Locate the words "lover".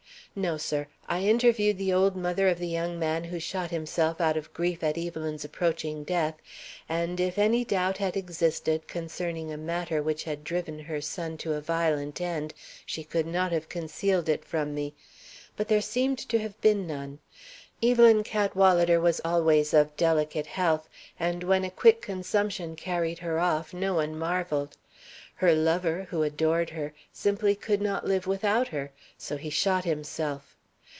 25.55-26.05